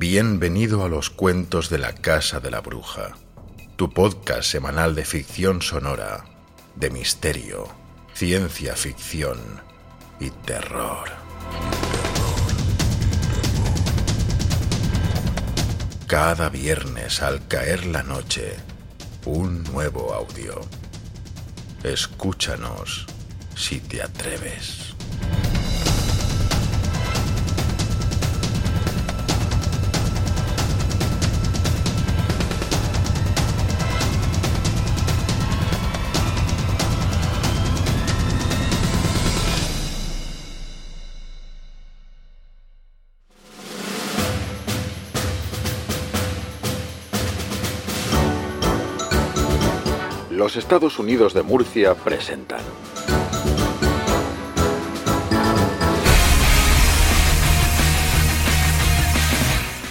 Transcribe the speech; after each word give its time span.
Bienvenido 0.00 0.82
a 0.82 0.88
los 0.88 1.10
cuentos 1.10 1.68
de 1.68 1.76
la 1.76 1.92
Casa 1.92 2.40
de 2.40 2.50
la 2.50 2.62
Bruja, 2.62 3.18
tu 3.76 3.90
podcast 3.90 4.44
semanal 4.50 4.94
de 4.94 5.04
ficción 5.04 5.60
sonora, 5.60 6.24
de 6.74 6.88
misterio, 6.88 7.68
ciencia 8.14 8.76
ficción 8.76 9.36
y 10.18 10.30
terror. 10.30 11.10
Cada 16.06 16.48
viernes 16.48 17.20
al 17.20 17.46
caer 17.46 17.84
la 17.84 18.02
noche, 18.02 18.56
un 19.26 19.62
nuevo 19.64 20.14
audio. 20.14 20.62
Escúchanos 21.84 23.06
si 23.54 23.80
te 23.80 24.00
atreves. 24.00 24.94
Los 50.50 50.56
Estados 50.56 50.98
Unidos 50.98 51.32
de 51.32 51.44
Murcia 51.44 51.94
presentan. 51.94 52.58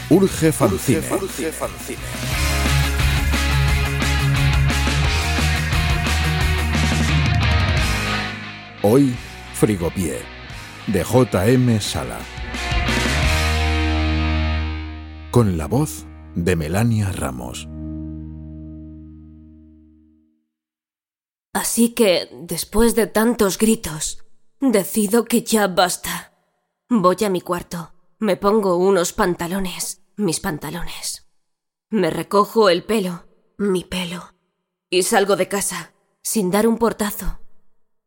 Urge 0.10 0.52
Fancine. 0.52 1.02
Hoy, 8.82 9.16
Frigopié, 9.54 10.18
de 10.88 11.04
J.M. 11.06 11.80
Sala. 11.80 12.20
Con 15.32 15.58
la 15.58 15.68
voz 15.68 16.06
de 16.36 16.58
Melania 16.58 17.14
Ramos. 17.14 17.70
Así 21.60 21.90
que, 21.90 22.30
después 22.32 22.96
de 22.96 23.06
tantos 23.06 23.58
gritos, 23.58 24.24
decido 24.62 25.26
que 25.26 25.44
ya 25.44 25.68
basta. 25.68 26.32
Voy 26.88 27.18
a 27.26 27.30
mi 27.30 27.42
cuarto, 27.42 27.92
me 28.18 28.38
pongo 28.38 28.78
unos 28.78 29.12
pantalones, 29.12 30.02
mis 30.16 30.40
pantalones. 30.40 31.30
Me 31.90 32.12
recojo 32.12 32.70
el 32.70 32.86
pelo, 32.86 33.26
mi 33.58 33.84
pelo, 33.84 34.36
y 34.90 35.04
salgo 35.04 35.36
de 35.36 35.50
casa, 35.50 35.92
sin 36.22 36.50
dar 36.50 36.66
un 36.66 36.78
portazo, 36.78 37.42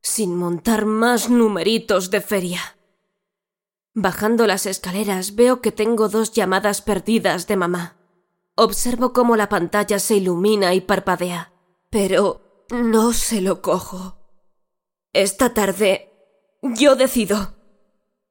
sin 0.01 0.35
montar 0.35 0.87
más 0.87 1.29
numeritos 1.29 2.11
de 2.11 2.23
feria. 2.23 2.79
Bajando 3.93 4.47
las 4.47 4.65
escaleras 4.65 5.35
veo 5.35 5.61
que 5.61 5.73
tengo 5.73 6.09
dos 6.09 6.33
llamadas 6.33 6.81
perdidas 6.81 7.47
de 7.49 7.57
mamá. 7.57 7.99
Observo 8.55 9.13
cómo 9.13 9.37
la 9.37 9.51
pantalla 9.51 9.99
se 9.99 10.17
ilumina 10.17 10.73
y 10.73 10.81
parpadea, 10.81 11.53
pero 11.91 12.42
no 12.73 13.13
se 13.13 13.43
lo 13.43 13.61
cojo. 13.61 14.17
Esta 15.13 15.53
tarde 15.53 16.11
yo 16.63 16.97
decido. 16.97 17.55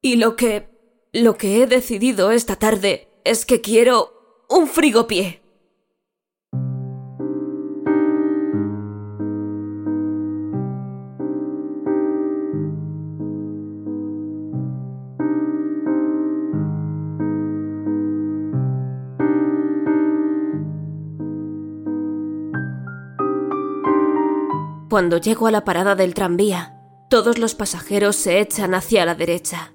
Y 0.01 0.15
lo 0.15 0.35
que... 0.35 0.69
lo 1.13 1.37
que 1.37 1.61
he 1.61 1.67
decidido 1.67 2.31
esta 2.31 2.55
tarde 2.55 3.07
es 3.23 3.45
que 3.45 3.61
quiero 3.61 4.45
un 4.49 4.67
frigopié. 4.67 5.40
Cuando 24.91 25.19
llego 25.19 25.47
a 25.47 25.51
la 25.51 25.63
parada 25.63 25.95
del 25.95 26.13
tranvía, 26.13 26.77
todos 27.09 27.37
los 27.37 27.55
pasajeros 27.55 28.17
se 28.17 28.41
echan 28.41 28.75
hacia 28.75 29.05
la 29.05 29.15
derecha. 29.15 29.71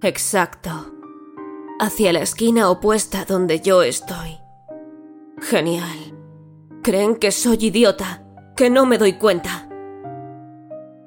Exacto. 0.00 0.96
Hacia 1.78 2.12
la 2.12 2.22
esquina 2.22 2.68
opuesta 2.68 3.24
donde 3.24 3.60
yo 3.60 3.84
estoy. 3.84 4.40
Genial. 5.40 6.18
Creen 6.82 7.14
que 7.14 7.30
soy 7.30 7.66
idiota, 7.66 8.24
que 8.56 8.68
no 8.68 8.84
me 8.84 8.98
doy 8.98 9.12
cuenta. 9.12 9.68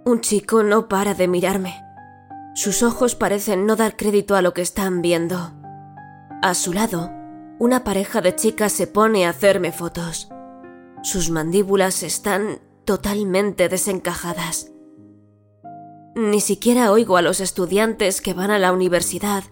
Un 0.05 0.21
chico 0.21 0.63
no 0.63 0.87
para 0.87 1.13
de 1.13 1.27
mirarme. 1.27 1.83
Sus 2.53 2.83
ojos 2.83 3.15
parecen 3.15 3.65
no 3.65 3.75
dar 3.75 3.97
crédito 3.97 4.37
a 4.37 4.41
lo 4.41 4.53
que 4.53 4.61
están 4.61 5.01
viendo. 5.01 5.51
A 6.41 6.53
su 6.53 6.71
lado, 6.71 7.11
una 7.59 7.83
pareja 7.83 8.21
de 8.21 8.33
chicas 8.33 8.71
se 8.71 8.87
pone 8.87 9.25
a 9.25 9.31
hacerme 9.31 9.73
fotos. 9.73 10.29
Sus 11.03 11.29
mandíbulas 11.31 12.01
están 12.01 12.59
totalmente 12.85 13.67
desencajadas. 13.69 14.71
Ni 16.15 16.39
siquiera 16.39 16.91
oigo 16.91 17.17
a 17.17 17.21
los 17.21 17.41
estudiantes 17.41 18.21
que 18.21 18.33
van 18.33 18.51
a 18.51 18.59
la 18.59 18.71
universidad 18.71 19.43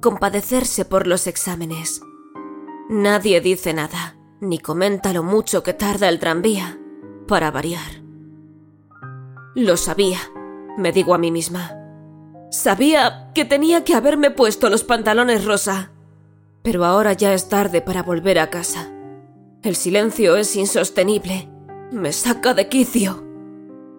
compadecerse 0.00 0.84
por 0.84 1.06
los 1.06 1.26
exámenes. 1.26 2.02
Nadie 2.90 3.40
dice 3.40 3.72
nada, 3.72 4.16
ni 4.40 4.58
comenta 4.58 5.12
lo 5.12 5.22
mucho 5.22 5.62
que 5.62 5.72
tarda 5.72 6.08
el 6.08 6.18
tranvía, 6.18 6.78
para 7.26 7.50
variar. 7.50 8.02
Lo 9.54 9.76
sabía, 9.76 10.18
me 10.76 10.92
digo 10.92 11.14
a 11.14 11.18
mí 11.18 11.30
misma. 11.30 11.76
Sabía 12.50 13.30
que 13.34 13.44
tenía 13.44 13.84
que 13.84 13.94
haberme 13.94 14.30
puesto 14.30 14.68
los 14.68 14.84
pantalones 14.84 15.44
rosa, 15.44 15.92
pero 16.62 16.84
ahora 16.84 17.12
ya 17.12 17.32
es 17.32 17.48
tarde 17.48 17.80
para 17.80 18.02
volver 18.02 18.38
a 18.38 18.50
casa. 18.50 18.90
El 19.62 19.76
silencio 19.76 20.36
es 20.36 20.56
insostenible 20.56 21.48
me 21.92 22.12
saca 22.12 22.54
de 22.54 22.68
quicio. 22.68 23.24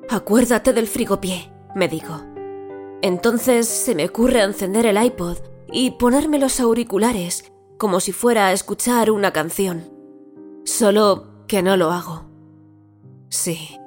Acuérdate 0.09 0.73
del 0.73 0.87
frigopié, 0.87 1.51
me 1.75 1.87
digo. 1.87 2.21
Entonces 3.01 3.67
se 3.67 3.95
me 3.95 4.05
ocurre 4.05 4.41
encender 4.41 4.85
el 4.85 5.01
iPod 5.01 5.37
y 5.71 5.91
ponerme 5.91 6.39
los 6.39 6.59
auriculares 6.59 7.51
como 7.77 7.99
si 7.99 8.11
fuera 8.11 8.47
a 8.47 8.51
escuchar 8.53 9.09
una 9.09 9.31
canción. 9.31 9.91
Solo 10.65 11.45
que 11.47 11.63
no 11.63 11.77
lo 11.77 11.91
hago. 11.91 12.25
Sí, 13.29 13.77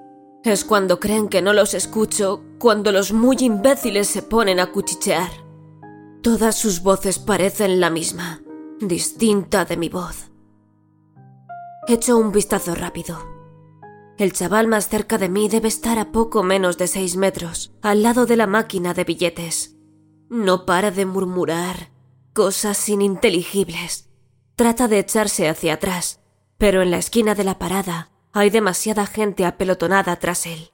es 0.42 0.64
cuando 0.64 0.98
creen 0.98 1.28
que 1.28 1.42
no 1.42 1.52
los 1.52 1.74
escucho, 1.74 2.42
cuando 2.58 2.90
los 2.90 3.12
muy 3.12 3.36
imbéciles 3.40 4.08
se 4.08 4.22
ponen 4.22 4.58
a 4.58 4.72
cuchichear. 4.72 5.30
Todas 6.22 6.58
sus 6.58 6.82
voces 6.82 7.18
parecen 7.18 7.80
la 7.80 7.90
misma, 7.90 8.42
distinta 8.80 9.64
de 9.64 9.76
mi 9.76 9.88
voz. 9.88 10.30
Echo 11.86 12.16
un 12.16 12.32
vistazo 12.32 12.74
rápido. 12.74 13.33
El 14.16 14.32
chaval 14.32 14.68
más 14.68 14.88
cerca 14.88 15.18
de 15.18 15.28
mí 15.28 15.48
debe 15.48 15.68
estar 15.68 15.98
a 15.98 16.12
poco 16.12 16.42
menos 16.42 16.78
de 16.78 16.86
seis 16.86 17.16
metros, 17.16 17.72
al 17.82 18.02
lado 18.02 18.26
de 18.26 18.36
la 18.36 18.46
máquina 18.46 18.94
de 18.94 19.04
billetes. 19.04 19.76
No 20.30 20.66
para 20.66 20.90
de 20.90 21.04
murmurar 21.04 21.90
cosas 22.32 22.88
ininteligibles. 22.88 24.10
Trata 24.56 24.88
de 24.88 24.98
echarse 24.98 25.48
hacia 25.48 25.74
atrás, 25.74 26.20
pero 26.58 26.82
en 26.82 26.90
la 26.90 26.98
esquina 26.98 27.34
de 27.34 27.44
la 27.44 27.58
parada 27.58 28.10
hay 28.32 28.50
demasiada 28.50 29.06
gente 29.06 29.44
apelotonada 29.44 30.16
tras 30.16 30.46
él. 30.46 30.70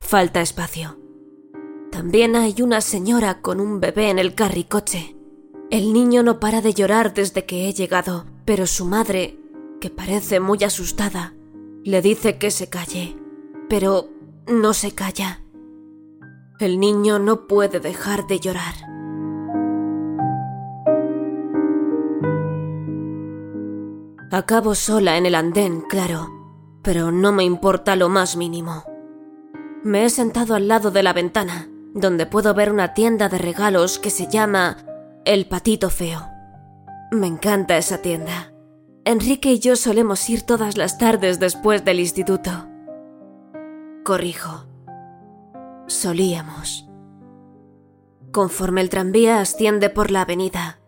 Falta 0.00 0.40
espacio. 0.40 0.98
También 1.90 2.34
hay 2.34 2.60
una 2.60 2.80
señora 2.80 3.40
con 3.40 3.60
un 3.60 3.80
bebé 3.80 4.10
en 4.10 4.18
el 4.18 4.34
carricoche. 4.34 5.16
El 5.70 5.92
niño 5.92 6.24
no 6.24 6.40
para 6.40 6.60
de 6.60 6.74
llorar 6.74 7.14
desde 7.14 7.44
que 7.44 7.68
he 7.68 7.72
llegado, 7.72 8.26
pero 8.44 8.66
su 8.66 8.84
madre, 8.84 9.38
que 9.80 9.90
parece 9.90 10.40
muy 10.40 10.62
asustada, 10.64 11.34
le 11.84 12.00
dice 12.00 12.38
que 12.38 12.50
se 12.50 12.68
calle, 12.68 13.14
pero 13.68 14.08
no 14.46 14.72
se 14.72 14.92
calla. 14.92 15.40
El 16.58 16.80
niño 16.80 17.18
no 17.18 17.46
puede 17.46 17.78
dejar 17.78 18.26
de 18.26 18.40
llorar. 18.40 18.74
Acabo 24.30 24.74
sola 24.74 25.18
en 25.18 25.26
el 25.26 25.34
andén, 25.34 25.82
claro, 25.82 26.30
pero 26.82 27.12
no 27.12 27.32
me 27.32 27.44
importa 27.44 27.96
lo 27.96 28.08
más 28.08 28.36
mínimo. 28.36 28.84
Me 29.82 30.06
he 30.06 30.10
sentado 30.10 30.54
al 30.54 30.68
lado 30.68 30.90
de 30.90 31.02
la 31.02 31.12
ventana, 31.12 31.68
donde 31.92 32.24
puedo 32.24 32.54
ver 32.54 32.72
una 32.72 32.94
tienda 32.94 33.28
de 33.28 33.36
regalos 33.36 33.98
que 33.98 34.08
se 34.08 34.26
llama 34.26 34.78
El 35.26 35.46
Patito 35.46 35.90
Feo. 35.90 36.26
Me 37.12 37.26
encanta 37.26 37.76
esa 37.76 37.98
tienda. 37.98 38.53
Enrique 39.06 39.52
y 39.52 39.58
yo 39.58 39.76
solemos 39.76 40.30
ir 40.30 40.44
todas 40.44 40.78
las 40.78 40.96
tardes 40.96 41.38
después 41.38 41.84
del 41.84 42.00
instituto. 42.00 42.50
Corrijo. 44.02 44.64
Solíamos. 45.86 46.88
Conforme 48.32 48.80
el 48.80 48.88
tranvía 48.88 49.40
asciende 49.40 49.90
por 49.90 50.10
la 50.10 50.22
avenida, 50.22 50.80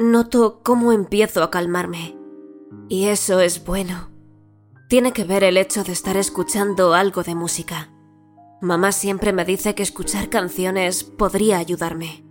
noto 0.00 0.62
cómo 0.64 0.90
empiezo 0.90 1.44
a 1.44 1.52
calmarme. 1.52 2.18
Y 2.88 3.06
eso 3.06 3.38
es 3.38 3.64
bueno. 3.64 4.10
Tiene 4.88 5.12
que 5.12 5.22
ver 5.22 5.44
el 5.44 5.56
hecho 5.56 5.84
de 5.84 5.92
estar 5.92 6.16
escuchando 6.16 6.92
algo 6.92 7.22
de 7.22 7.36
música. 7.36 7.88
Mamá 8.60 8.90
siempre 8.90 9.32
me 9.32 9.44
dice 9.44 9.76
que 9.76 9.84
escuchar 9.84 10.28
canciones 10.28 11.04
podría 11.04 11.58
ayudarme. 11.58 12.24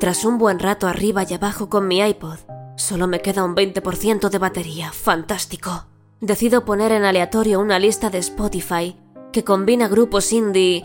Tras 0.00 0.26
un 0.26 0.36
buen 0.36 0.58
rato 0.58 0.86
arriba 0.86 1.24
y 1.26 1.32
abajo 1.32 1.70
con 1.70 1.88
mi 1.88 2.00
iPod, 2.00 2.38
solo 2.76 3.06
me 3.06 3.20
queda 3.20 3.44
un 3.44 3.54
20% 3.54 4.28
de 4.28 4.38
batería. 4.38 4.92
Fantástico. 4.92 5.86
Decido 6.20 6.64
poner 6.64 6.92
en 6.92 7.04
aleatorio 7.04 7.60
una 7.60 7.78
lista 7.78 8.10
de 8.10 8.18
Spotify 8.18 8.96
que 9.32 9.44
combina 9.44 9.88
grupos 9.88 10.32
indie 10.32 10.84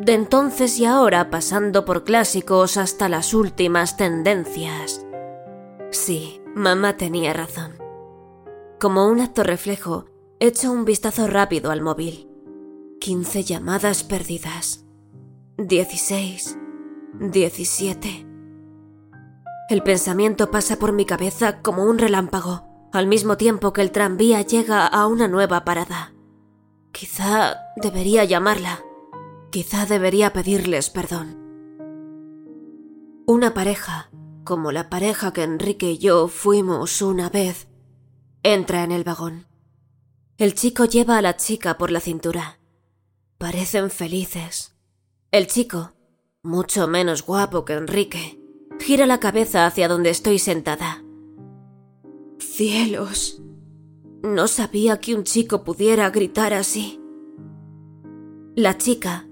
de 0.00 0.14
entonces 0.14 0.78
y 0.78 0.84
ahora 0.84 1.30
pasando 1.30 1.84
por 1.84 2.04
clásicos 2.04 2.76
hasta 2.76 3.08
las 3.08 3.34
últimas 3.34 3.96
tendencias. 3.96 5.04
Sí, 5.90 6.40
mamá 6.54 6.96
tenía 6.96 7.32
razón. 7.32 7.72
Como 8.78 9.08
un 9.08 9.20
acto 9.20 9.42
reflejo, 9.42 10.04
echo 10.38 10.70
un 10.70 10.84
vistazo 10.84 11.26
rápido 11.26 11.70
al 11.70 11.80
móvil. 11.80 12.28
15 13.00 13.44
llamadas 13.44 14.04
perdidas. 14.04 14.84
16. 15.58 16.58
17. 17.18 18.26
El 19.68 19.82
pensamiento 19.82 20.52
pasa 20.52 20.78
por 20.78 20.92
mi 20.92 21.04
cabeza 21.06 21.60
como 21.60 21.84
un 21.84 21.98
relámpago, 21.98 22.88
al 22.92 23.08
mismo 23.08 23.36
tiempo 23.36 23.72
que 23.72 23.82
el 23.82 23.90
tranvía 23.90 24.40
llega 24.42 24.86
a 24.86 25.08
una 25.08 25.26
nueva 25.26 25.64
parada. 25.64 26.14
Quizá 26.92 27.58
debería 27.74 28.24
llamarla. 28.24 28.84
Quizá 29.50 29.84
debería 29.84 30.32
pedirles 30.32 30.88
perdón. 30.88 31.36
Una 33.26 33.54
pareja, 33.54 34.08
como 34.44 34.70
la 34.70 34.88
pareja 34.88 35.32
que 35.32 35.42
Enrique 35.42 35.90
y 35.90 35.98
yo 35.98 36.28
fuimos 36.28 37.02
una 37.02 37.28
vez, 37.28 37.66
entra 38.44 38.84
en 38.84 38.92
el 38.92 39.02
vagón. 39.02 39.48
El 40.38 40.54
chico 40.54 40.84
lleva 40.84 41.18
a 41.18 41.22
la 41.22 41.36
chica 41.36 41.76
por 41.76 41.90
la 41.90 41.98
cintura. 41.98 42.60
Parecen 43.36 43.90
felices. 43.90 44.76
El 45.32 45.48
chico, 45.48 45.94
mucho 46.44 46.86
menos 46.86 47.26
guapo 47.26 47.64
que 47.64 47.72
Enrique, 47.72 48.45
gira 48.78 49.06
la 49.06 49.20
cabeza 49.20 49.66
hacia 49.66 49.88
donde 49.88 50.10
estoy 50.10 50.38
sentada. 50.38 51.02
Cielos. 52.38 53.42
No 54.22 54.48
sabía 54.48 55.00
que 55.00 55.14
un 55.14 55.24
chico 55.24 55.64
pudiera 55.64 56.08
gritar 56.10 56.52
así. 56.54 57.00
La 58.54 58.78
chica, 58.78 59.28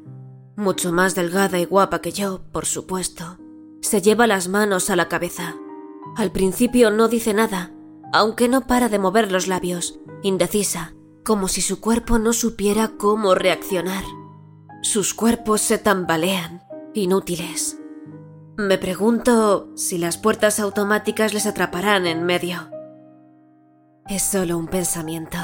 mucho 0.56 0.92
más 0.92 1.14
delgada 1.14 1.58
y 1.58 1.64
guapa 1.64 2.00
que 2.00 2.12
yo, 2.12 2.42
por 2.52 2.66
supuesto, 2.66 3.38
se 3.80 4.02
lleva 4.02 4.26
las 4.26 4.48
manos 4.48 4.90
a 4.90 4.96
la 4.96 5.08
cabeza. 5.08 5.56
Al 6.16 6.30
principio 6.30 6.90
no 6.90 7.08
dice 7.08 7.34
nada, 7.34 7.72
aunque 8.12 8.48
no 8.48 8.66
para 8.66 8.88
de 8.88 8.98
mover 8.98 9.32
los 9.32 9.48
labios, 9.48 9.98
indecisa, 10.22 10.94
como 11.24 11.48
si 11.48 11.60
su 11.60 11.80
cuerpo 11.80 12.18
no 12.18 12.32
supiera 12.32 12.92
cómo 12.96 13.34
reaccionar. 13.34 14.04
Sus 14.82 15.14
cuerpos 15.14 15.62
se 15.62 15.78
tambalean, 15.78 16.62
inútiles. 16.92 17.78
Me 18.56 18.78
pregunto 18.78 19.70
si 19.76 19.98
las 19.98 20.16
puertas 20.16 20.60
automáticas 20.60 21.34
les 21.34 21.46
atraparán 21.46 22.06
en 22.06 22.24
medio. 22.24 22.70
Es 24.06 24.22
solo 24.22 24.58
un 24.58 24.68
pensamiento. 24.68 25.38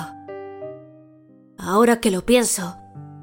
Ahora 1.59 2.01
que 2.01 2.11
lo 2.11 2.25
pienso, 2.25 2.81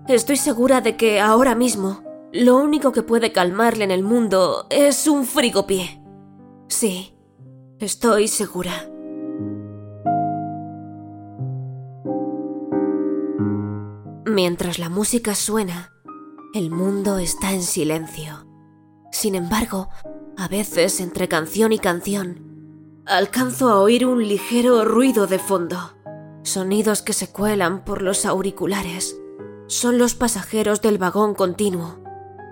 Estoy 0.07 0.37
segura 0.37 0.79
de 0.79 0.95
que 0.95 1.19
ahora 1.19 1.53
mismo 1.53 2.01
lo 2.31 2.55
único 2.55 2.93
que 2.93 3.03
puede 3.03 3.33
calmarle 3.33 3.83
en 3.83 3.91
el 3.91 4.03
mundo 4.03 4.65
es 4.69 5.05
un 5.05 5.25
frigopié. 5.25 6.01
Sí, 6.69 7.13
estoy 7.79 8.29
segura. 8.29 8.89
Mientras 14.25 14.79
la 14.79 14.87
música 14.87 15.35
suena, 15.35 15.91
el 16.53 16.71
mundo 16.71 17.17
está 17.17 17.51
en 17.51 17.63
silencio. 17.63 18.46
Sin 19.17 19.33
embargo, 19.33 19.89
a 20.37 20.47
veces 20.47 20.99
entre 20.99 21.27
canción 21.27 21.73
y 21.73 21.79
canción, 21.79 23.01
alcanzo 23.07 23.69
a 23.69 23.81
oír 23.81 24.05
un 24.05 24.27
ligero 24.27 24.85
ruido 24.85 25.25
de 25.25 25.39
fondo, 25.39 25.97
sonidos 26.43 27.01
que 27.01 27.13
se 27.13 27.31
cuelan 27.31 27.83
por 27.83 28.03
los 28.03 28.27
auriculares 28.27 29.19
son 29.65 29.97
los 29.97 30.13
pasajeros 30.13 30.83
del 30.83 30.99
vagón 30.99 31.33
continuo, 31.33 31.99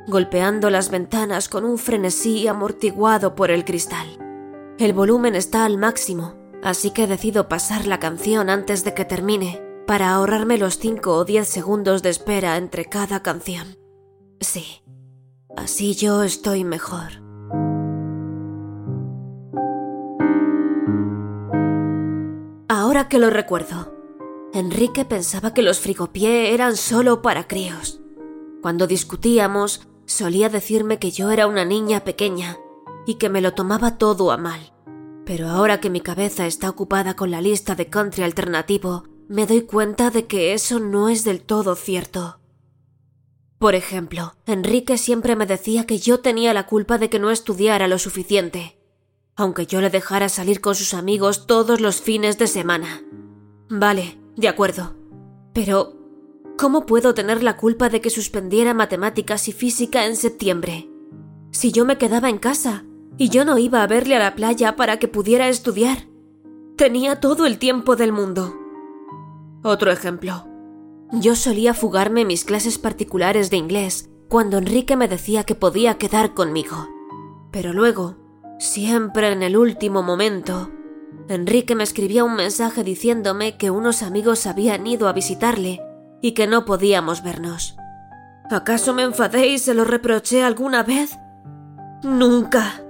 golpeando 0.07 0.71
las 0.71 0.89
ventanas 0.89 1.49
con 1.49 1.65
un 1.65 1.77
frenesí 1.77 2.47
amortiguado 2.47 3.35
por 3.35 3.51
el 3.51 3.63
cristal. 3.63 4.17
El 4.79 4.93
volumen 4.93 5.35
está 5.35 5.65
al 5.65 5.77
máximo, 5.77 6.33
así 6.63 6.89
que 6.89 7.05
decido 7.05 7.47
pasar 7.47 7.85
la 7.85 7.99
canción 7.99 8.49
antes 8.49 8.83
de 8.83 8.95
que 8.95 9.05
termine, 9.05 9.61
para 9.85 10.15
ahorrarme 10.15 10.57
los 10.57 10.79
5 10.79 11.13
o 11.13 11.25
10 11.25 11.47
segundos 11.47 12.01
de 12.01 12.09
espera 12.09 12.57
entre 12.57 12.85
cada 12.85 13.21
canción. 13.21 13.77
Sí, 14.41 14.81
así 15.57 15.95
yo 15.95 16.23
estoy 16.23 16.63
mejor. 16.63 17.23
Ahora 22.67 23.07
que 23.07 23.19
lo 23.19 23.29
recuerdo, 23.29 23.93
Enrique 24.53 25.05
pensaba 25.05 25.53
que 25.53 25.61
los 25.61 25.79
frigopié 25.79 26.53
eran 26.53 26.77
solo 26.77 27.21
para 27.21 27.47
críos. 27.47 28.01
Cuando 28.61 28.87
discutíamos, 28.87 29.87
solía 30.05 30.49
decirme 30.49 30.97
que 30.97 31.11
yo 31.11 31.29
era 31.31 31.47
una 31.47 31.65
niña 31.65 32.03
pequeña 32.03 32.57
y 33.05 33.15
que 33.15 33.29
me 33.29 33.41
lo 33.41 33.53
tomaba 33.53 33.97
todo 33.97 34.31
a 34.31 34.37
mal. 34.37 34.73
Pero 35.25 35.49
ahora 35.49 35.79
que 35.81 35.89
mi 35.89 36.01
cabeza 36.01 36.45
está 36.47 36.69
ocupada 36.69 37.15
con 37.15 37.31
la 37.31 37.41
lista 37.41 37.75
de 37.75 37.89
country 37.89 38.23
alternativo, 38.23 39.03
me 39.27 39.45
doy 39.45 39.61
cuenta 39.61 40.09
de 40.09 40.25
que 40.25 40.53
eso 40.53 40.79
no 40.79 41.09
es 41.09 41.23
del 41.23 41.41
todo 41.41 41.75
cierto. 41.75 42.39
Por 43.65 43.73
ejemplo, 43.73 44.35
Enrique 44.45 44.95
siempre 44.99 45.35
me 45.35 45.47
decía 45.47 45.87
que 45.87 45.97
yo 45.97 46.19
tenía 46.19 46.53
la 46.53 46.67
culpa 46.67 46.99
de 46.99 47.09
que 47.09 47.17
no 47.17 47.31
estudiara 47.31 47.87
lo 47.87 47.97
suficiente, 47.97 48.77
aunque 49.35 49.65
yo 49.65 49.81
le 49.81 49.89
dejara 49.89 50.29
salir 50.29 50.61
con 50.61 50.75
sus 50.75 50.93
amigos 50.93 51.47
todos 51.47 51.81
los 51.81 51.99
fines 51.99 52.37
de 52.37 52.45
semana. 52.45 53.01
Vale, 53.67 54.19
de 54.35 54.49
acuerdo. 54.49 54.93
Pero, 55.51 55.97
¿cómo 56.59 56.85
puedo 56.85 57.15
tener 57.15 57.41
la 57.41 57.57
culpa 57.57 57.89
de 57.89 58.01
que 58.01 58.11
suspendiera 58.11 58.75
matemáticas 58.75 59.47
y 59.47 59.51
física 59.51 60.05
en 60.05 60.15
septiembre? 60.15 60.87
Si 61.49 61.71
yo 61.71 61.85
me 61.85 61.97
quedaba 61.97 62.29
en 62.29 62.37
casa 62.37 62.85
y 63.17 63.29
yo 63.29 63.45
no 63.45 63.57
iba 63.57 63.81
a 63.81 63.87
verle 63.87 64.15
a 64.15 64.19
la 64.19 64.35
playa 64.35 64.75
para 64.75 64.99
que 64.99 65.07
pudiera 65.07 65.49
estudiar. 65.49 66.07
Tenía 66.75 67.19
todo 67.19 67.47
el 67.47 67.57
tiempo 67.57 67.95
del 67.95 68.11
mundo. 68.11 68.53
Otro 69.63 69.91
ejemplo. 69.91 70.54
Yo 71.11 71.35
solía 71.35 71.73
fugarme 71.73 72.25
mis 72.25 72.45
clases 72.45 72.77
particulares 72.77 73.49
de 73.49 73.57
inglés 73.57 74.09
cuando 74.27 74.57
Enrique 74.57 74.95
me 74.95 75.07
decía 75.07 75.43
que 75.43 75.55
podía 75.55 75.97
quedar 75.97 76.33
conmigo. 76.33 76.89
Pero 77.51 77.73
luego, 77.73 78.17
siempre 78.59 79.31
en 79.31 79.43
el 79.43 79.55
último 79.55 80.01
momento, 80.01 80.71
Enrique 81.29 81.75
me 81.75 81.83
escribía 81.83 82.23
un 82.23 82.35
mensaje 82.35 82.83
diciéndome 82.83 83.57
que 83.57 83.71
unos 83.71 84.03
amigos 84.03 84.47
habían 84.47 84.85
ido 84.87 85.07
a 85.07 85.13
visitarle 85.13 85.81
y 86.21 86.33
que 86.33 86.47
no 86.47 86.65
podíamos 86.65 87.23
vernos. 87.23 87.75
¿Acaso 88.49 88.93
me 88.93 89.03
enfadé 89.03 89.47
y 89.47 89.57
se 89.57 89.73
lo 89.73 89.85
reproché 89.85 90.43
alguna 90.43 90.83
vez? 90.83 91.17
Nunca. 92.03 92.83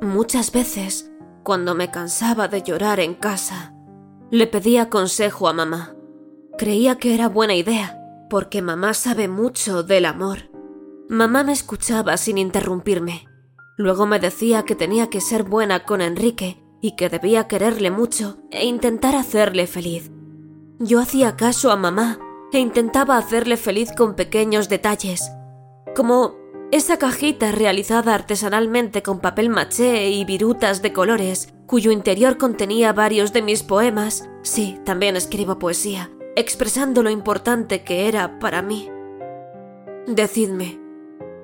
Muchas 0.00 0.52
veces, 0.52 1.10
cuando 1.42 1.74
me 1.74 1.90
cansaba 1.90 2.48
de 2.48 2.62
llorar 2.62 3.00
en 3.00 3.14
casa, 3.14 3.74
le 4.30 4.46
pedía 4.46 4.90
consejo 4.90 5.48
a 5.48 5.52
mamá. 5.52 5.93
Creía 6.56 6.98
que 6.98 7.14
era 7.14 7.28
buena 7.28 7.54
idea, 7.54 7.98
porque 8.30 8.62
mamá 8.62 8.94
sabe 8.94 9.26
mucho 9.26 9.82
del 9.82 10.06
amor. 10.06 10.50
Mamá 11.08 11.42
me 11.42 11.52
escuchaba 11.52 12.16
sin 12.16 12.38
interrumpirme. 12.38 13.26
Luego 13.76 14.06
me 14.06 14.20
decía 14.20 14.64
que 14.64 14.76
tenía 14.76 15.10
que 15.10 15.20
ser 15.20 15.42
buena 15.42 15.84
con 15.84 16.00
Enrique 16.00 16.62
y 16.80 16.94
que 16.94 17.08
debía 17.08 17.48
quererle 17.48 17.90
mucho 17.90 18.38
e 18.52 18.66
intentar 18.66 19.16
hacerle 19.16 19.66
feliz. 19.66 20.12
Yo 20.78 21.00
hacía 21.00 21.34
caso 21.34 21.72
a 21.72 21.76
mamá 21.76 22.20
e 22.52 22.58
intentaba 22.58 23.18
hacerle 23.18 23.56
feliz 23.56 23.90
con 23.96 24.14
pequeños 24.14 24.68
detalles, 24.68 25.32
como 25.96 26.36
Esa 26.70 26.98
cajita 26.98 27.52
realizada 27.52 28.14
artesanalmente 28.14 29.02
con 29.02 29.20
papel 29.20 29.48
maché 29.48 30.10
y 30.10 30.24
virutas 30.24 30.82
de 30.82 30.92
colores, 30.92 31.54
cuyo 31.66 31.92
interior 31.92 32.36
contenía 32.36 32.92
varios 32.92 33.32
de 33.32 33.42
mis 33.42 33.62
poemas, 33.62 34.28
sí, 34.42 34.80
también 34.84 35.14
escribo 35.14 35.58
poesía, 35.58 36.10
expresando 36.36 37.02
lo 37.02 37.10
importante 37.10 37.82
que 37.82 38.08
era 38.08 38.38
para 38.38 38.62
mí. 38.62 38.90
Decidme, 40.06 40.80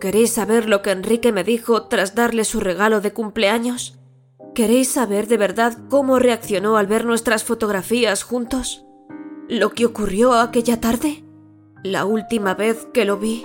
¿queréis 0.00 0.32
saber 0.32 0.68
lo 0.68 0.82
que 0.82 0.90
Enrique 0.90 1.32
me 1.32 1.44
dijo 1.44 1.84
tras 1.84 2.14
darle 2.14 2.44
su 2.44 2.60
regalo 2.60 3.00
de 3.00 3.12
cumpleaños? 3.12 3.98
¿Queréis 4.54 4.88
saber 4.88 5.28
de 5.28 5.36
verdad 5.36 5.78
cómo 5.88 6.18
reaccionó 6.18 6.76
al 6.76 6.86
ver 6.86 7.04
nuestras 7.04 7.44
fotografías 7.44 8.22
juntos? 8.22 8.84
¿Lo 9.48 9.70
que 9.70 9.86
ocurrió 9.86 10.34
aquella 10.34 10.80
tarde? 10.80 11.24
La 11.82 12.04
última 12.04 12.54
vez 12.54 12.86
que 12.92 13.04
lo 13.04 13.16
vi. 13.16 13.44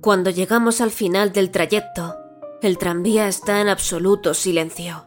Cuando 0.00 0.30
llegamos 0.30 0.80
al 0.80 0.90
final 0.90 1.32
del 1.32 1.50
trayecto, 1.50 2.16
el 2.62 2.78
tranvía 2.78 3.28
está 3.28 3.60
en 3.60 3.68
absoluto 3.68 4.34
silencio. 4.34 5.05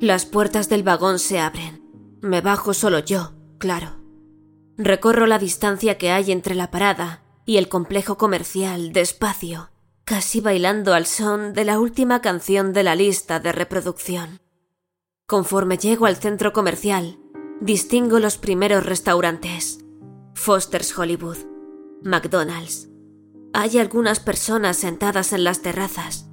Las 0.00 0.24
puertas 0.24 0.70
del 0.70 0.82
vagón 0.82 1.18
se 1.18 1.38
abren. 1.38 1.82
Me 2.22 2.40
bajo 2.40 2.72
solo 2.72 3.00
yo, 3.00 3.34
claro. 3.58 4.00
Recorro 4.78 5.26
la 5.26 5.38
distancia 5.38 5.98
que 5.98 6.10
hay 6.10 6.32
entre 6.32 6.54
la 6.54 6.70
parada 6.70 7.22
y 7.44 7.58
el 7.58 7.68
complejo 7.68 8.16
comercial 8.16 8.94
despacio, 8.94 9.68
casi 10.06 10.40
bailando 10.40 10.94
al 10.94 11.04
son 11.04 11.52
de 11.52 11.66
la 11.66 11.78
última 11.78 12.22
canción 12.22 12.72
de 12.72 12.82
la 12.82 12.94
lista 12.94 13.40
de 13.40 13.52
reproducción. 13.52 14.40
Conforme 15.26 15.76
llego 15.76 16.06
al 16.06 16.16
centro 16.16 16.54
comercial, 16.54 17.18
distingo 17.60 18.20
los 18.20 18.38
primeros 18.38 18.86
restaurantes. 18.86 19.84
Foster's 20.34 20.96
Hollywood, 20.96 21.36
McDonald's. 22.02 22.88
Hay 23.52 23.76
algunas 23.76 24.18
personas 24.18 24.78
sentadas 24.78 25.34
en 25.34 25.44
las 25.44 25.60
terrazas. 25.60 26.26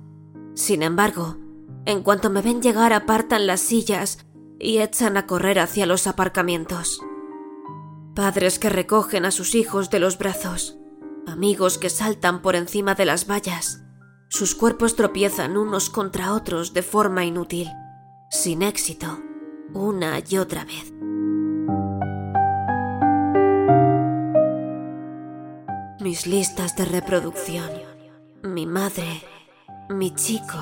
Sin 0.54 0.84
embargo, 0.84 1.36
en 1.88 2.04
cuanto 2.04 2.30
me 2.30 2.42
ven 2.42 2.62
llegar 2.62 2.92
apartan 2.92 3.48
las 3.48 3.62
sillas 3.62 4.20
y 4.60 4.80
echan 4.80 5.16
a 5.16 5.26
correr 5.26 5.58
hacia 5.58 5.86
los 5.86 6.06
aparcamientos. 6.06 7.02
Padres 8.14 8.60
que 8.60 8.68
recogen 8.68 9.24
a 9.24 9.32
sus 9.32 9.56
hijos 9.56 9.90
de 9.90 10.00
los 10.00 10.18
brazos, 10.18 10.78
amigos 11.26 11.78
que 11.78 11.90
saltan 11.90 12.42
por 12.42 12.58
encima 12.58 12.94
de 12.94 13.06
las 13.06 13.26
vallas. 13.26 13.84
Sus 14.28 14.54
cuerpos 14.54 14.98
tropiezan 14.98 15.56
unos 15.56 15.90
contra 15.90 16.34
otros 16.34 16.74
de 16.74 16.84
forma 16.84 17.24
inútil 17.24 17.70
sin 18.30 18.64
éxito, 18.64 19.20
una 19.74 20.22
y 20.30 20.38
otra 20.38 20.66
vez. 20.66 20.92
Mis 26.02 26.28
listas 26.28 26.76
de 26.76 26.84
reproducción, 26.84 27.70
mi 28.44 28.66
madre, 28.66 29.24
mi 29.88 30.14
chico, 30.14 30.58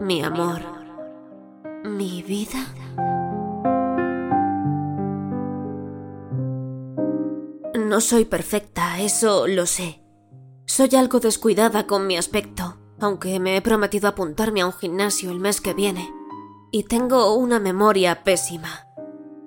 mi 0.00 0.22
amor, 0.22 0.62
mi 1.84 2.22
vida. 2.22 2.58
No 7.74 8.00
soy 8.00 8.24
perfecta, 8.24 9.00
eso 9.00 9.46
lo 9.46 9.66
sé. 9.66 10.02
Soy 10.66 10.90
algo 10.96 11.20
descuidada 11.20 11.86
con 11.86 12.06
mi 12.06 12.16
aspecto, 12.16 12.78
aunque 13.00 13.38
me 13.40 13.56
he 13.56 13.62
prometido 13.62 14.08
apuntarme 14.08 14.62
a 14.62 14.66
un 14.66 14.72
gimnasio 14.72 15.30
el 15.30 15.40
mes 15.40 15.60
que 15.60 15.74
viene 15.74 16.10
y 16.72 16.84
tengo 16.84 17.34
una 17.34 17.58
memoria 17.58 18.22
pésima. 18.22 18.86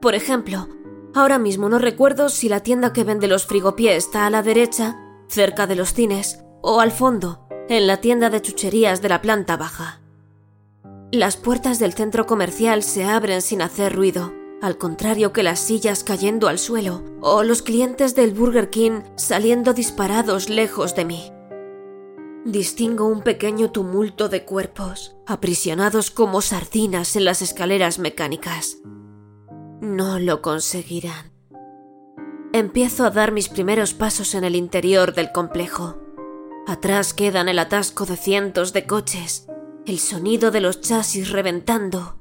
Por 0.01 0.13
ejemplo, 0.13 0.67
ahora 1.15 1.39
mismo 1.39 1.69
no 1.69 1.79
recuerdo 1.79 2.29
si 2.29 2.49
la 2.49 2.59
tienda 2.59 2.93
que 2.93 3.03
vende 3.03 3.27
los 3.27 3.45
frigopiés 3.45 3.97
está 3.97 4.27
a 4.27 4.29
la 4.29 4.43
derecha, 4.43 4.99
cerca 5.27 5.65
de 5.65 5.75
los 5.75 5.93
cines, 5.93 6.43
o 6.61 6.81
al 6.81 6.91
fondo, 6.91 7.47
en 7.69 7.87
la 7.87 8.01
tienda 8.01 8.29
de 8.29 8.41
chucherías 8.41 9.01
de 9.01 9.09
la 9.09 9.21
planta 9.21 9.55
baja. 9.55 10.02
Las 11.13 11.37
puertas 11.37 11.77
del 11.77 11.93
centro 11.93 12.25
comercial 12.25 12.81
se 12.81 13.03
abren 13.03 13.43
sin 13.43 13.61
hacer 13.61 13.95
ruido, 13.95 14.33
al 14.63 14.79
contrario 14.79 15.31
que 15.31 15.43
las 15.43 15.59
sillas 15.59 16.03
cayendo 16.03 16.47
al 16.47 16.57
suelo 16.57 17.03
o 17.21 17.43
los 17.43 17.61
clientes 17.61 18.15
del 18.15 18.31
Burger 18.31 18.71
King 18.71 19.01
saliendo 19.15 19.75
disparados 19.75 20.49
lejos 20.49 20.95
de 20.95 21.05
mí. 21.05 21.31
Distingo 22.45 23.05
un 23.05 23.21
pequeño 23.21 23.69
tumulto 23.69 24.27
de 24.27 24.43
cuerpos, 24.43 25.15
aprisionados 25.27 26.09
como 26.09 26.41
sardinas 26.41 27.15
en 27.15 27.25
las 27.25 27.43
escaleras 27.43 27.99
mecánicas. 27.99 28.79
No 29.81 30.17
lo 30.17 30.41
conseguirán. 30.41 31.31
Empiezo 32.53 33.05
a 33.05 33.11
dar 33.11 33.31
mis 33.31 33.49
primeros 33.49 33.93
pasos 33.93 34.33
en 34.33 34.45
el 34.45 34.55
interior 34.55 35.13
del 35.13 35.31
complejo. 35.31 35.95
Atrás 36.65 37.13
quedan 37.13 37.49
el 37.49 37.59
atasco 37.59 38.07
de 38.07 38.17
cientos 38.17 38.73
de 38.73 38.87
coches, 38.87 39.45
el 39.85 39.99
sonido 39.99 40.51
de 40.51 40.61
los 40.61 40.81
chasis 40.81 41.29
reventando, 41.31 42.17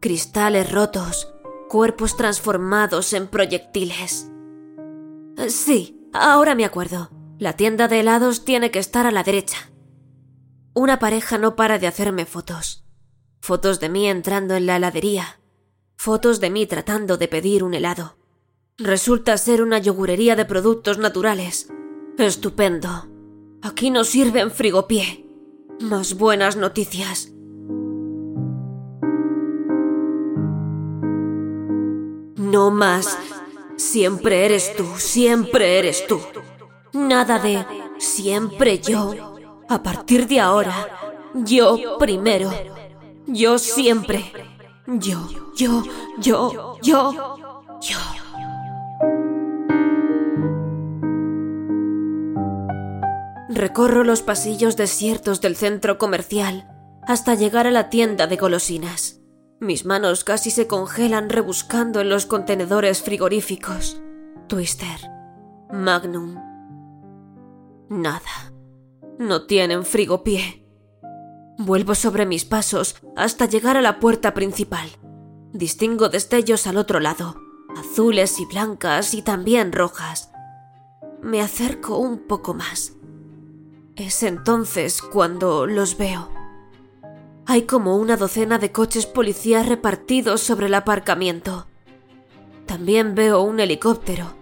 cristales 0.00 0.70
rotos, 0.70 1.32
cuerpos 1.68 2.16
transformados 2.16 3.12
en 3.12 3.26
proyectiles. 3.26 4.30
Sí, 5.48 6.08
ahora 6.12 6.54
me 6.54 6.64
acuerdo. 6.64 7.10
La 7.38 7.54
tienda 7.54 7.88
de 7.88 8.00
helados 8.00 8.44
tiene 8.44 8.70
que 8.70 8.78
estar 8.78 9.06
a 9.06 9.10
la 9.10 9.22
derecha. 9.22 9.70
Una 10.74 10.98
pareja 10.98 11.38
no 11.38 11.56
para 11.56 11.78
de 11.78 11.86
hacerme 11.86 12.26
fotos. 12.26 12.84
Fotos 13.40 13.80
de 13.80 13.88
mí 13.88 14.06
entrando 14.06 14.54
en 14.54 14.66
la 14.66 14.76
heladería. 14.76 15.40
Fotos 15.96 16.40
de 16.40 16.50
mí 16.50 16.66
tratando 16.66 17.16
de 17.16 17.28
pedir 17.28 17.64
un 17.64 17.74
helado. 17.74 18.18
Resulta 18.76 19.36
ser 19.38 19.62
una 19.62 19.78
yogurería 19.78 20.36
de 20.36 20.44
productos 20.44 20.98
naturales. 20.98 21.68
Estupendo. 22.18 23.08
Aquí 23.62 23.90
nos 23.90 24.08
sirven 24.08 24.50
frigopié. 24.50 25.29
Más 25.80 26.18
buenas 26.18 26.56
noticias. 26.56 27.32
No 32.36 32.70
más. 32.70 33.16
Siempre 33.76 34.44
eres 34.44 34.76
tú, 34.76 34.84
siempre 34.98 35.78
eres 35.78 36.06
tú. 36.06 36.20
Nada 36.92 37.38
de 37.38 37.64
siempre 37.96 38.78
yo. 38.78 39.14
A 39.70 39.82
partir 39.82 40.26
de 40.26 40.38
ahora, 40.38 40.86
yo 41.32 41.96
primero. 41.98 42.52
Yo 43.26 43.58
siempre. 43.58 44.32
Yo, 44.86 45.26
yo, 45.56 45.82
yo, 46.18 46.78
yo, 46.82 47.14
yo. 47.80 48.19
Recorro 53.52 54.04
los 54.04 54.22
pasillos 54.22 54.76
desiertos 54.76 55.40
del 55.40 55.56
centro 55.56 55.98
comercial 55.98 56.70
hasta 57.02 57.34
llegar 57.34 57.66
a 57.66 57.72
la 57.72 57.90
tienda 57.90 58.28
de 58.28 58.36
golosinas. 58.36 59.20
Mis 59.58 59.84
manos 59.84 60.22
casi 60.22 60.52
se 60.52 60.68
congelan 60.68 61.28
rebuscando 61.28 62.00
en 62.00 62.10
los 62.10 62.26
contenedores 62.26 63.02
frigoríficos. 63.02 64.00
Twister, 64.46 65.00
Magnum, 65.72 66.36
Nada. 67.88 68.52
No 69.18 69.46
tienen 69.46 69.84
frigopié. 69.84 70.64
Vuelvo 71.58 71.96
sobre 71.96 72.26
mis 72.26 72.44
pasos 72.44 73.02
hasta 73.16 73.46
llegar 73.46 73.76
a 73.76 73.82
la 73.82 73.98
puerta 73.98 74.32
principal. 74.32 74.88
Distingo 75.52 76.08
destellos 76.08 76.68
al 76.68 76.76
otro 76.76 77.00
lado, 77.00 77.34
azules 77.76 78.38
y 78.38 78.46
blancas 78.46 79.12
y 79.12 79.22
también 79.22 79.72
rojas. 79.72 80.30
Me 81.20 81.42
acerco 81.42 81.98
un 81.98 82.28
poco 82.28 82.54
más. 82.54 82.99
Es 84.00 84.22
entonces 84.22 85.02
cuando 85.02 85.66
los 85.66 85.98
veo. 85.98 86.30
Hay 87.44 87.64
como 87.64 87.96
una 87.96 88.16
docena 88.16 88.56
de 88.56 88.72
coches 88.72 89.04
policías 89.04 89.68
repartidos 89.68 90.40
sobre 90.40 90.68
el 90.68 90.74
aparcamiento. 90.74 91.66
También 92.64 93.14
veo 93.14 93.42
un 93.42 93.60
helicóptero, 93.60 94.32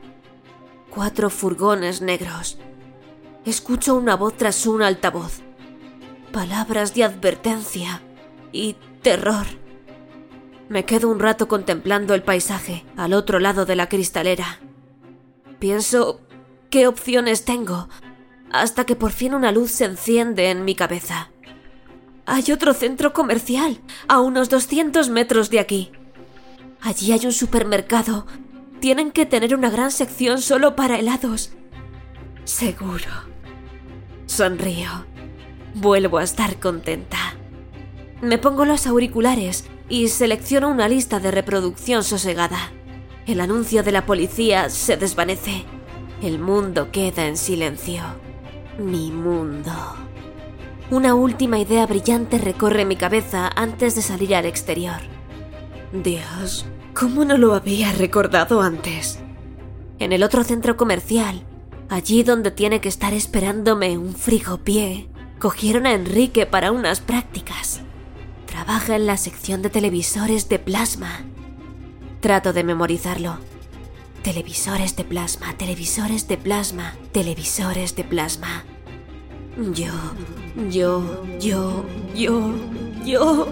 cuatro 0.95 1.29
furgones 1.29 2.01
negros, 2.01 2.59
escucho 3.45 3.97
una 3.97 4.15
voz 4.15 4.37
tras 4.37 4.65
un 4.65 4.81
altavoz. 4.81 5.41
Palabras 6.31 6.95
de 6.95 7.03
advertencia 7.03 8.01
y 8.53 8.77
terror. 9.03 9.47
Me 10.69 10.85
quedo 10.85 11.09
un 11.09 11.19
rato 11.19 11.49
contemplando 11.49 12.15
el 12.15 12.23
paisaje 12.23 12.85
al 12.97 13.13
otro 13.13 13.41
lado 13.41 13.67
de 13.67 13.75
la 13.75 13.89
cristalera. 13.89 14.61
Pienso 15.59 16.21
qué 16.71 16.87
opciones 16.87 17.45
tengo 17.45 17.89
hasta 18.53 18.85
que 18.85 18.97
por 18.97 19.13
fin 19.13 19.35
una 19.35 19.53
luz 19.53 19.71
se 19.71 19.85
enciende 19.85 20.51
en 20.51 20.65
mi 20.65 20.75
cabeza. 20.75 21.31
Hay 22.27 22.53
otro 22.53 22.75
centro 22.75 23.13
comercial 23.13 23.81
a 24.07 24.21
unos 24.21 24.49
200 24.49 25.09
metros 25.09 25.51
de 25.51 25.61
aquí. 25.61 25.91
Allí 26.81 27.13
hay 27.13 27.25
un 27.25 27.33
supermercado. 27.33 28.27
Tienen 28.81 29.11
que 29.11 29.27
tener 29.27 29.55
una 29.55 29.71
gran 29.71 29.91
sección 29.91 30.41
solo 30.41 30.77
para 30.77 30.99
helados. 30.99 31.53
Seguro. 32.45 33.11
Sonrío. 34.27 35.07
Vuelvo 35.75 36.19
a 36.19 36.25
estar 36.25 36.61
contenta. 36.61 37.35
Me 38.21 38.37
pongo 38.37 38.65
los 38.65 38.87
auriculares 38.87 39.65
y 39.89 40.09
selecciono 40.09 40.69
una 40.69 40.89
lista 40.89 41.21
de 41.21 41.31
reproducción 41.31 42.05
sosegada. 42.05 42.73
El 43.27 43.41
anuncio 43.41 43.83
de 43.83 43.93
la 43.93 44.07
policía 44.07 44.71
se 44.71 44.97
desvanece. 44.97 45.65
El 46.23 46.39
mundo 46.39 46.91
queda 46.91 47.27
en 47.27 47.37
silencio. 47.37 48.03
Mi 48.79 49.11
mundo. 49.11 49.73
Una 50.93 51.17
última 51.17 51.59
idea 51.59 51.85
brillante 51.85 52.39
recorre 52.39 52.85
mi 52.85 52.95
cabeza 52.95 53.51
antes 53.57 53.97
de 53.97 54.03
salir 54.03 54.37
al 54.37 54.47
exterior. 54.47 55.01
Dios, 55.93 56.65
¿cómo 56.95 57.25
no 57.25 57.37
lo 57.37 57.55
había 57.55 57.93
recordado 57.93 58.63
antes? 58.63 59.19
En 59.99 60.13
el 60.13 60.23
otro 60.23 60.45
centro 60.45 60.77
comercial, 60.77 61.43
allí 61.89 62.23
donde 62.23 62.53
tiene 62.53 62.81
que 62.81 62.89
estar 62.89 63.13
esperándome 63.15 63.99
un 63.99 64.15
frigopié, 64.15 65.09
cogieron 65.41 65.85
a 65.85 65.95
Enrique 65.95 66.47
para 66.47 66.71
unas 66.71 67.01
prácticas. 67.01 67.81
Trabaja 68.47 68.95
en 68.95 69.07
la 69.07 69.17
sección 69.17 69.61
de 69.61 69.71
televisores 69.71 70.49
de 70.49 70.61
plasma. 70.61 71.25
Trato 72.21 72.53
de 72.53 72.63
memorizarlo. 72.63 73.39
Televisores 74.23 74.97
de 74.97 75.05
plasma, 75.05 75.55
televisores 75.57 76.29
de 76.29 76.37
plasma, 76.37 76.95
televisores 77.13 77.97
de 77.97 78.05
plasma. 78.05 78.65
Yo, 79.75 79.93
yo, 80.71 81.25
yo, 81.41 81.85
yo, 82.15 82.55
yo. 83.05 83.47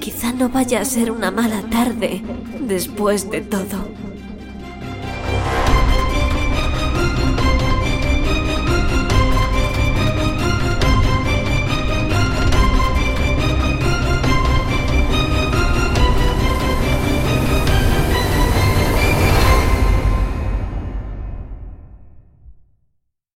Quizá 0.00 0.32
no 0.32 0.48
vaya 0.48 0.80
a 0.80 0.84
ser 0.84 1.10
una 1.10 1.30
mala 1.30 1.62
tarde 1.70 2.22
después 2.60 3.30
de 3.30 3.40
todo. 3.40 3.88